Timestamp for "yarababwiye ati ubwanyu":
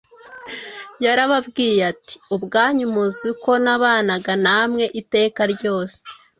1.05-2.85